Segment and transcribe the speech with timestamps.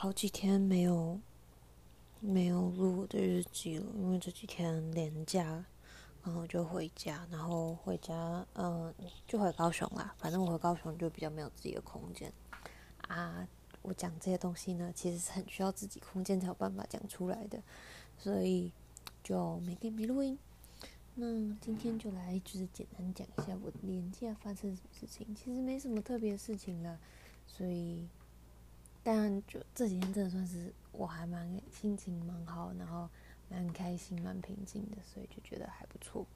[0.00, 1.18] 好几天没有
[2.20, 5.64] 没有录我的日记了，因为这几天连假，
[6.22, 8.94] 然后就回家，然后回家，嗯，
[9.26, 10.14] 就回高雄啦。
[10.16, 12.32] 反正我回高雄就比较没有自己的空间
[13.08, 13.44] 啊。
[13.82, 17.60] 我讲这些东西呢，其实是很需要自己空间才有办法讲出来的，
[18.16, 18.70] 所以
[19.24, 20.38] 就没给没录音。
[21.16, 21.26] 那
[21.60, 27.00] 今天就来就是简单讲一下我的连假发生什么事情，其实没什么特别的事情了，
[27.48, 28.06] 所以。
[29.10, 33.08] 但就这几天真的算是我还蛮心情蛮好，然后
[33.48, 36.26] 蛮开心、蛮平静的，所以就觉得还不错。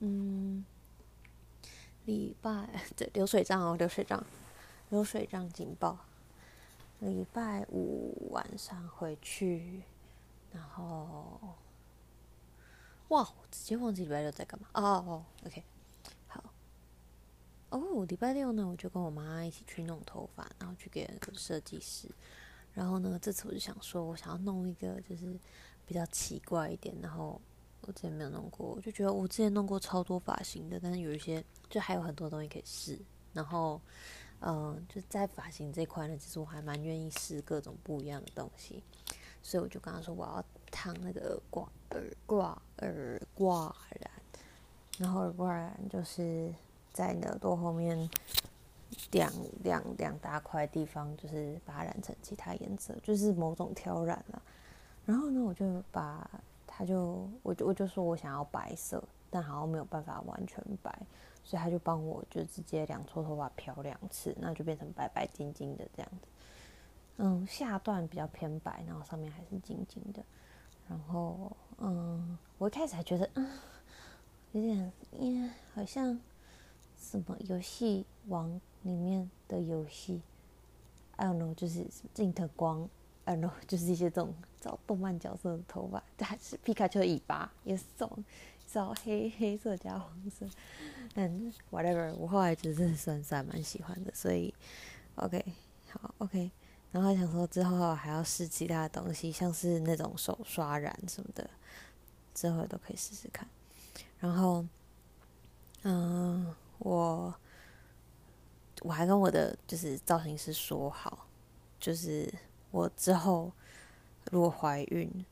[0.00, 0.64] 嗯，
[2.04, 2.68] 礼拜
[2.98, 4.20] 对流水账哦，流水账，
[4.90, 5.96] 流水账警报。
[6.98, 9.82] 礼拜五晚上回去，
[10.50, 11.38] 然后
[13.06, 15.62] 哇，我直接忘记礼拜六在干嘛哦哦，OK。
[17.70, 22.08] 哦，礼拜六呢，我就跟我妈一起去弄头发，然后去给那个设计师。
[22.72, 25.38] 然后呢，这次我就想说，我想要弄一个就是
[25.84, 27.38] 比较奇怪一点，然后
[27.82, 32.98] 我之前没有弄过，我就觉得我之前弄过超多发型的，但是有一些就还有很多东西可以试。
[33.34, 33.78] 然后，
[34.40, 38.82] 嗯、就在发型这块呢，其实我还蛮愿意试各种不一样的东西。
[39.42, 44.10] 所以我就跟他说，我要烫那个耳挂耳挂耳挂染，
[44.96, 46.50] 然后耳挂染就是。
[46.98, 48.10] 在耳朵后面
[49.12, 49.32] 两
[49.62, 54.42] 两两大块地方，就是把它染成其他颜色，就是某种挑染了。
[55.06, 56.28] 然后呢，我就把
[56.66, 60.92] 他就我就我就说我想要白色，但好像没有办法完全白，
[61.44, 66.26] 所以他就帮我就直接两撮头发漂两次，那就变成白白金金的这样子。
[67.18, 70.20] 嗯，下段比较偏白，然后上面还是晶晶的。
[70.88, 73.48] 然后嗯，我一开始还觉得嗯
[74.50, 76.18] 有点耶好像。
[76.98, 80.20] 什么游戏王里面的游戏
[81.16, 82.88] ？I don't know，就是镜特光
[83.24, 88.24] ，I don't know， 就是一些这种找动漫角色的头发， 但还是皮卡丘的尾巴，也是这种
[88.66, 90.46] 找黑黑色加黄色。
[91.14, 94.52] 嗯，whatever，我后来就是算是还蛮喜欢的，所以
[95.14, 95.42] OK，
[95.90, 96.50] 好 OK。
[96.90, 101.48] 然后想说之后还要试其他的东西，像是那种手刷染什么的，
[102.34, 103.48] 之后都可以试试看。
[104.18, 104.66] 然后，
[105.84, 106.54] 嗯。
[106.80, 107.34] 我
[108.82, 111.26] 我还跟我的就是造型师说好，
[111.80, 112.32] 就是
[112.70, 113.50] 我之后
[114.30, 115.24] 如果怀孕，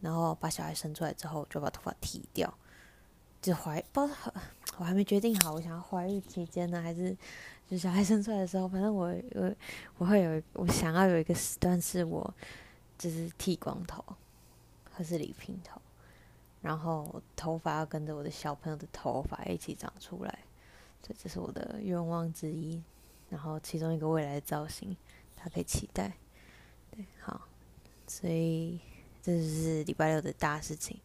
[0.00, 2.52] 然后把小孩生出来之后，就把头发剃掉。
[3.42, 4.34] 就怀不知道
[4.78, 7.16] 我还没决定好，我想要怀孕期间呢，还是
[7.68, 9.54] 就小孩生出来的时候，反正我我
[9.98, 12.34] 我会有我想要有一个时段是我
[12.98, 14.04] 就是剃光头，
[14.92, 15.80] 或是理平头，
[16.60, 20.38] 然后头发要跟着我的小朋友的头发一起长出来。
[21.06, 22.82] 这这是我的愿望之一，
[23.30, 24.96] 然后其中一个未来的造型，
[25.36, 26.12] 他可以期待。
[26.90, 27.42] 对，好，
[28.08, 28.80] 所以
[29.22, 30.98] 这就是礼拜六的大事情。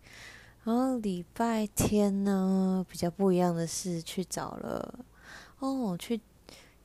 [0.64, 5.06] 然后礼拜天呢，比较不一样的是去找了，
[5.60, 6.20] 哦，去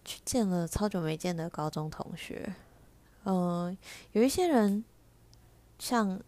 [0.04, 2.54] 去见了超久没见的高中同学。
[3.24, 3.76] 嗯、
[4.12, 4.84] 有一些人，
[5.78, 6.20] 像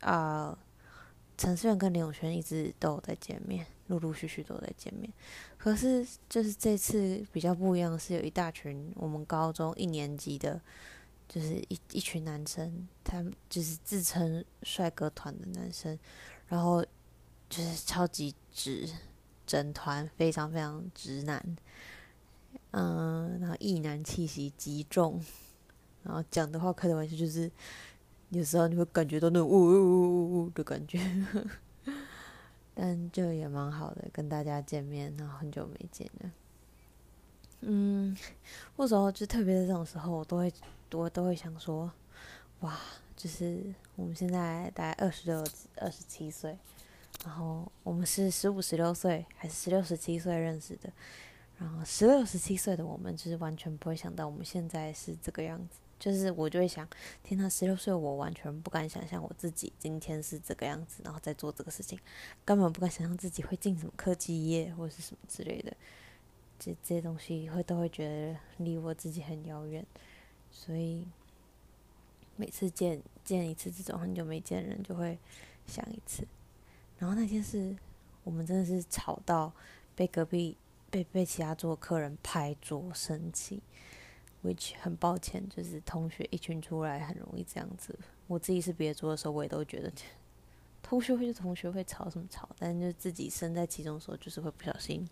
[0.00, 0.58] 啊，
[1.40, 3.64] 陈思远跟林永轩一直都有在见面。
[3.86, 5.10] 陆陆续续都在见面，
[5.56, 10.60] 可是就是这次比较不一样是，有一大群我们高中一年级的，
[11.26, 15.98] 就是一一群男生，他们就是自称帅哥团的男生，
[16.46, 16.84] 然后
[17.48, 18.86] 就是超级直，
[19.44, 21.56] 整团非常非常直男，
[22.72, 25.20] 嗯，然后异男气息极重，
[26.04, 27.50] 然后讲的话开的玩笑就是，
[28.30, 30.98] 有时候你会感觉到那种呜呜呜呜呜的感觉。
[32.74, 36.30] 但就也蛮好的，跟大家见面，然后很久没见了。
[37.60, 38.16] 嗯，
[38.74, 40.50] 或者说就特别是这种时候，我都会
[40.92, 41.92] 我都会想说，
[42.60, 42.78] 哇，
[43.14, 43.62] 就是
[43.96, 45.44] 我们现在大概二十六、
[45.76, 46.56] 二十七岁，
[47.22, 50.90] 然后我们是十五、十六岁，还是十六、十七岁认识的？
[51.58, 55.80] 然后十六、十七岁的我们，就是完全不会想到我们现在是这个样子。
[56.00, 56.88] 就是我就会想，
[57.22, 61.96] 天呐，十六岁我完全不敢想象我自己今天是这个样子，然后再做这个事情，
[62.42, 65.76] 根本不敢想象自己会进什么科技业或是什么之类的，
[66.58, 69.84] 这这些东西会都会觉得离我自己很遥远，
[70.50, 71.06] 所以
[72.36, 75.18] 每次见见一次这种很久没见人，就会
[75.66, 76.26] 想一次。
[76.98, 77.76] 然后那天是
[78.24, 79.52] 我们真的是吵到
[79.94, 80.56] 被隔壁
[80.90, 83.60] 被被其他桌客人拍桌生气。
[84.42, 87.98] Which 很抱歉，就是同学一群出来很容易这样子。
[88.26, 89.92] 我自己是别桌的时候，我也都觉得
[90.82, 95.06] 同学会就同学会吵什么吵，但就自己身在其中的时候，就是会不小心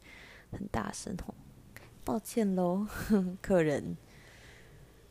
[0.50, 1.34] 很大声吼，
[2.04, 2.86] 抱歉喽，
[3.42, 3.96] 客人。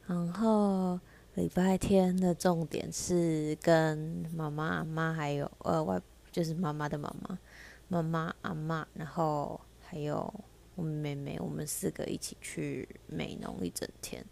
[0.08, 1.00] 然后
[1.36, 3.98] 礼拜天的重点是跟
[4.34, 7.38] 妈妈、阿妈还有呃外，就是妈妈的妈妈、
[7.90, 10.34] 妈妈、阿妈，然后还有
[10.77, 14.25] 我妹妹，我们四个一起去美浓一整天。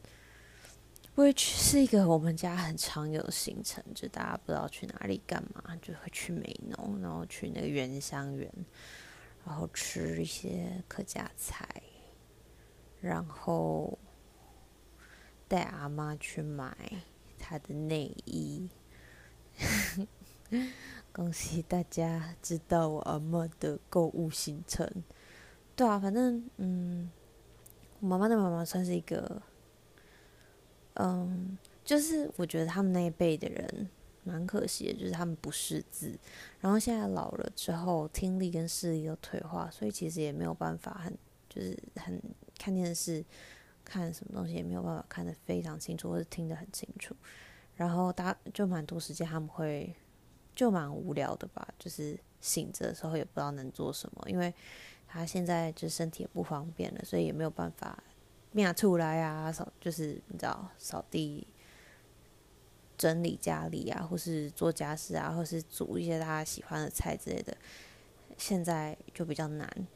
[1.18, 8.50] which 是一个我们家很常有的行程，就大家不知道去哪里干嘛，就会去美浓，然后去那个原香园，
[9.46, 11.68] 然后吃一些客家菜，
[13.02, 14.00] 然后。
[15.48, 16.76] 带阿妈去买
[17.38, 18.68] 她的内衣，
[21.14, 25.04] 恭喜大家知道我阿妈的购物行程。
[25.76, 27.10] 对啊，反正嗯，
[28.00, 29.42] 我妈妈的妈妈算是一个，
[30.94, 33.90] 嗯，就是我觉得他们那一辈的人
[34.24, 36.18] 蛮可惜的，就是他们不识字，
[36.62, 41.18] 然后现在老了之后听力跟视力都退化，所以其实也没有办法很
[41.50, 42.22] 就是很
[42.58, 43.24] 看电视。
[43.88, 47.16] 看什么东西也没有办法看得非常清楚，或者听得很清楚，
[47.76, 49.96] 然后大就蛮多时间他们会
[50.56, 54.52] 就蛮无聊的吧，就是醒着的时候也不知道能做什么，因为
[55.16, 58.04] 他现在就身体也不方便了，所以也没有办法
[58.52, 61.48] 面出来啊，扫就是你知道扫地、
[62.98, 67.56] 整理家里啊，或是做家事啊，或是煮一些他喜欢的菜之类的，
[68.38, 69.88] 现在就比较难。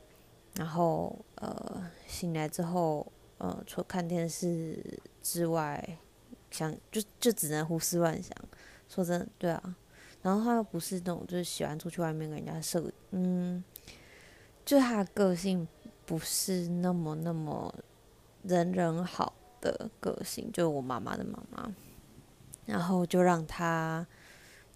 [0.56, 3.12] 然后呃，醒来之后。
[3.42, 5.98] 呃，除看电视之外，
[6.52, 8.36] 想就就只能胡思乱想。
[8.90, 9.78] 说真的，对啊。
[10.22, 13.64] 然后他又不是那种就是喜欢出去外面跟人家社，嗯，
[14.70, 15.68] 就他个性
[16.06, 17.74] 不是那么那么
[18.44, 21.74] 人人好的个性，就我妈妈的妈妈。
[22.68, 24.06] 然后就让他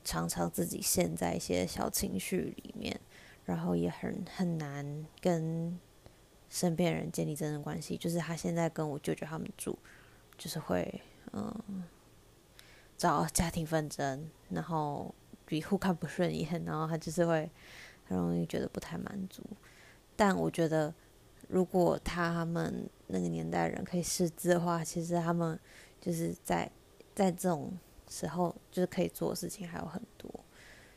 [0.03, 2.99] 常常自己陷在一些小情绪里面，
[3.45, 5.77] 然后也很很难跟。
[6.49, 9.77] 身边人建立真正关系，就是他现在跟我舅舅他们住，
[10.37, 11.01] 就是会
[11.31, 11.83] 嗯
[12.95, 15.13] 找家庭纷争，然后
[15.45, 17.49] 比互看不顺眼，然后他就是会
[18.05, 19.43] 很容易觉得不太满足。
[20.15, 20.93] 但我觉得，
[21.47, 25.59] 如果他们那个年代人可以识字的话，其实他们
[25.99, 26.69] 就是在
[27.15, 27.71] 在这种
[28.09, 30.29] 时候就是可以做的事情还有很多。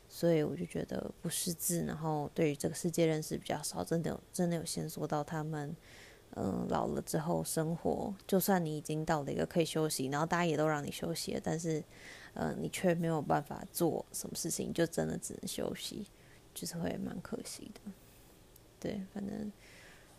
[0.08, 5.76] 所以我就觉得不识字，然后对于这个世界认识比较少，真的有真的有先说到他们，
[6.36, 11.82] 嗯，老了之后生活，就算你已经到了一个可以休息，然后大家也都让你休息，但是，
[12.34, 16.06] 嗯，你却没有办法做什么事情，就真的只能休息，
[16.54, 17.90] 就是会蛮可惜的。
[18.86, 19.52] 对，反正礼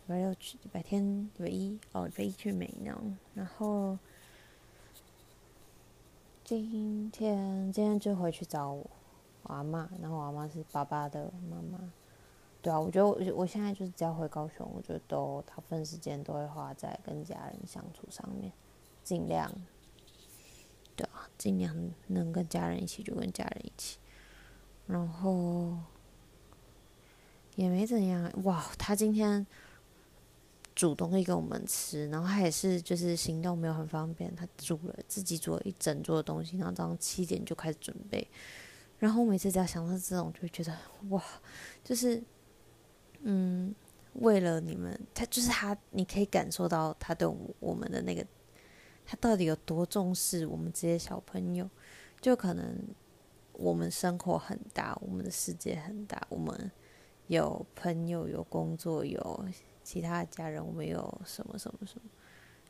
[0.06, 3.98] 拜六去，礼拜天，礼拜一哦，礼拜一去美浓，然后
[6.44, 8.90] 今天今天就回去找我。
[9.44, 11.80] 我阿妈，然后我阿妈是爸爸的妈妈，
[12.60, 18.52] 对啊，我觉得我我现在就是只要回高雄，我觉得都大部分时间都会花在跟家人相处上面，
[19.02, 19.50] 尽量，
[20.94, 21.74] 对啊，尽量
[22.08, 23.96] 能跟家人一起就跟家人一起，
[24.86, 25.78] 然后
[27.58, 29.44] 也没怎样，哇，他今天
[30.76, 38.24] 煮东西给我们吃，然后他也是就是行动没有很方便，他煮了自己煮了一整桌的东西，然后早上七点就开始准备。
[39.00, 40.72] 然后我每次只要想到这种，就会觉得
[41.08, 41.20] 哇，
[41.82, 42.22] 就是，
[43.22, 43.74] 嗯，
[44.12, 47.26] 为了你们，他就是他，你可以感受到他对
[47.58, 48.24] 我们的那个，
[49.04, 51.68] 他到底有多重视我们这些小朋友。
[52.20, 52.76] 就可能
[53.52, 56.70] 我们生活很大，我们的世界很大，我们
[57.28, 59.44] 有朋友，有工作，有
[59.82, 62.10] 其他的家人，我们有什么什么什么，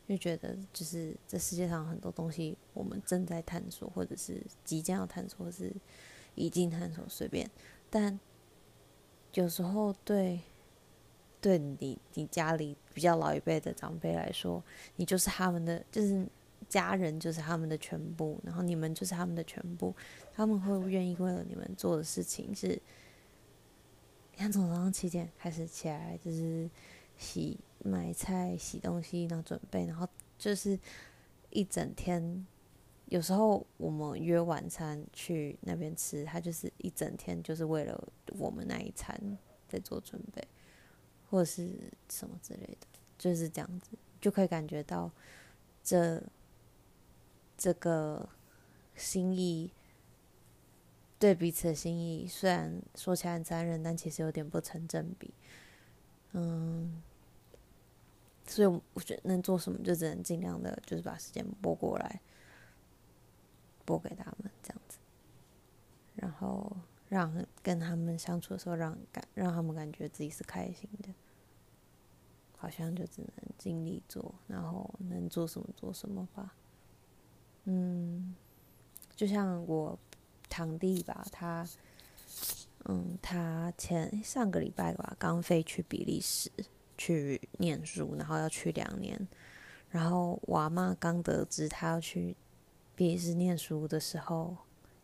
[0.07, 5.75] 就觉得就是这世界上很多东西，我们正在探索，或者是即将要探索，是。
[6.35, 7.51] 已经探索随便，
[7.91, 8.17] 但
[9.35, 10.39] 有时候对
[11.41, 14.63] 对你你家里比较老一辈的长辈来说，
[14.95, 16.25] 你就是他们的，就是
[16.69, 19.93] 家人就是他们的全部，然后你们就是他们的全部，
[20.33, 22.81] 他们会愿意为了你们做的事情是，
[24.39, 26.71] 你看从早上七点开始起来，就是
[27.17, 30.79] 洗买菜、洗东西，然后准备，然后就是
[31.51, 32.47] 一整天。
[33.07, 38.01] 有时候我们约晚餐去那边吃，他就是一整天就是为了
[38.39, 39.21] 我们那一餐
[39.69, 40.47] 在做准备，
[41.29, 42.87] 或者是什么之类的，
[43.19, 43.91] 就是这样子，
[44.21, 45.11] 就可以感觉到
[45.83, 46.23] 这
[47.57, 48.29] 这个
[48.95, 49.73] 心意
[51.19, 55.35] 对彼此的心意，虽然说起来很残忍，但其实有点不成正比。
[56.33, 57.03] 嗯，
[58.47, 62.21] 所以我觉得能做什么，就只能尽量的，就是把时间拨过来。
[63.85, 64.99] 拨给他们这样子，
[66.17, 66.77] 然后
[67.09, 67.33] 让
[67.63, 71.09] 跟他们相处的时候让感让他们感觉自己是开心的，
[72.59, 76.55] 好像就只能尽力做，然后能做什么做什么吧。
[77.65, 78.35] 嗯，
[79.17, 79.99] 就像我
[80.59, 81.65] 堂弟吧，他，
[82.87, 86.51] 嗯，他前上个礼拜吧，刚飞去比利时
[86.97, 89.29] 去念书，然后要去两年。
[89.89, 92.35] 然后我阿嬷刚得知他要去
[92.97, 94.57] 比利时念书的时候，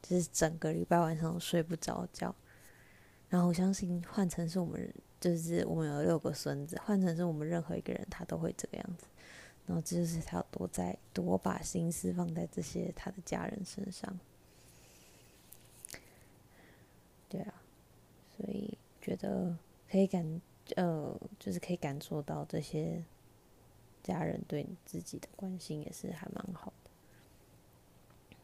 [0.02, 2.34] 就是整个礼拜晚上都睡不着觉。
[3.28, 9.06] 然后我相信换成是我们，就是我们有六个孙子，换成是我们任何一个人，他都会这个样子。
[9.66, 14.18] 然后这就是他有多在多把心思放在这些他的家人身上。
[17.26, 17.54] 对啊，
[18.37, 19.56] 所以觉得
[19.90, 20.40] 可以感
[20.76, 23.04] 呃，就是可以感受到这些。
[24.02, 26.90] 家人对你自己的关心也是还蛮好的，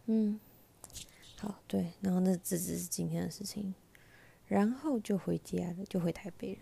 [0.07, 0.40] 嗯，
[1.37, 3.75] 好，对，然后那这只是今天的事情，
[4.47, 6.61] 然后就回家了，就回台北了。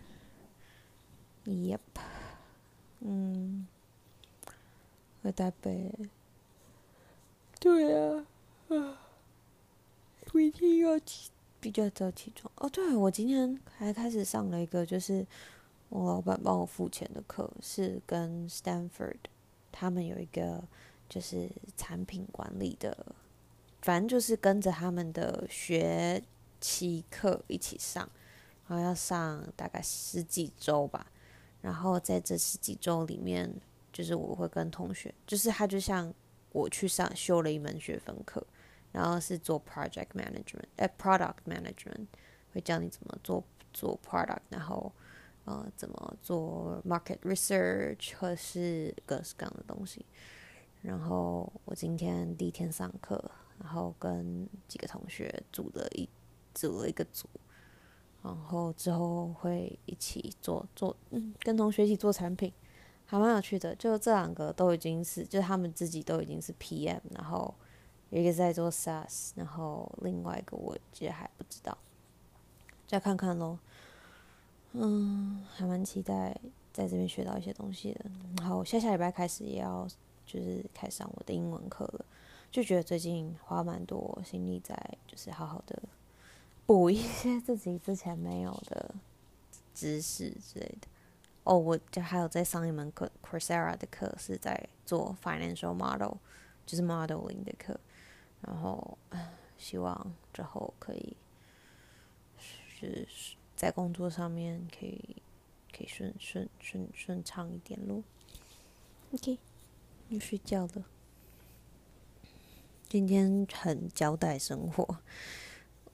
[1.44, 1.78] Yep，
[2.98, 3.68] 嗯，
[5.22, 5.92] 回台北，
[7.60, 8.26] 对啊，
[8.70, 8.98] 啊，
[10.32, 12.52] 明天要去比较早起床。
[12.56, 15.26] 哦，对，我今天还开始上了一个就是。
[15.90, 19.16] 我老板帮我付钱的课是跟 Stanford，
[19.72, 20.62] 他们有一个
[21.08, 21.48] 就是
[21.78, 23.06] 产品管理的，
[23.80, 26.22] 反正就是跟着他们的学
[26.60, 28.06] 期课一起上，
[28.66, 31.10] 然后要上大概十几周吧。
[31.62, 33.50] 然后在这十几周里面，
[33.90, 36.12] 就是我会跟同学，就是他就像
[36.52, 38.46] 我去上修了一门学分课，
[38.92, 42.06] 然后是做 project management，呃，product management，
[42.52, 43.42] 会教你怎么做
[43.72, 44.92] 做 product，然后。
[45.44, 50.04] 呃，怎么做 market research 或是各式各样的东西。
[50.82, 56.06] 然后我今天第一天上课，然后跟几个同学组了一
[56.52, 57.26] 组了一个组，
[58.22, 62.52] 然后之后会一起做做，嗯，跟同学一起做产品，
[63.06, 63.74] 还蛮有趣的。
[63.76, 67.54] 就这两个都已经是，就他们自己都已经是 PM，然后
[68.10, 71.76] 一个在做 SaaS，然后另外一个我其实还不知道，
[72.86, 73.58] 再看看喽。
[74.72, 76.38] 嗯，还蛮期待
[76.72, 78.04] 在这边学到一些东西的。
[78.38, 79.88] 然后下下礼拜开始也要
[80.26, 82.04] 就是开上我的英文课了，
[82.50, 84.74] 就觉得最近花蛮多心力在
[85.06, 85.82] 就是好好的
[86.66, 88.94] 补一些自己之前没有的
[89.74, 90.88] 知识之类的。
[91.44, 96.16] 哦，我就还有在上一门课，Coursera 的课是在做 financial model，
[96.66, 97.80] 就是 modeling 的课。
[98.42, 98.98] 然后
[99.56, 101.16] 希望之后可以
[102.68, 103.06] 是。
[103.58, 105.16] 在工作上面可以
[105.76, 108.04] 可以顺顺顺顺畅一点咯。
[109.12, 109.36] OK，
[110.06, 110.84] 你睡觉了。
[112.88, 114.98] 今天很交代生活，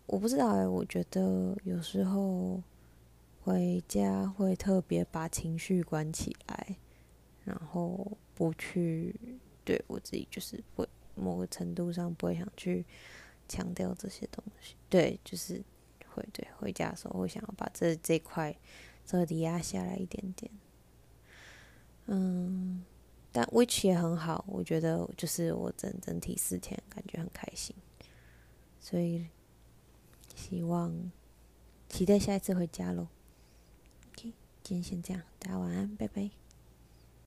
[0.04, 2.62] 我不知道哎，我觉得有时候
[3.42, 6.76] 回家会特别把情绪关起来，
[7.44, 10.83] 然后不去对我自己就是不
[11.14, 12.84] 某个程度上不会想去
[13.48, 15.62] 强调这些东西，对，就是。
[16.14, 18.56] 会对，回家的时候会想要把这这块
[19.04, 20.48] 彻底压下来一点点，
[22.06, 22.84] 嗯，
[23.32, 27.74] 但 which 也很好，我觉得就是我整整体四天感觉很开心，
[28.78, 29.26] 所以
[30.36, 31.10] 希望
[31.88, 33.08] 期待下一次回家喽。
[34.12, 36.43] OK，今天先这样，大家晚安，拜拜。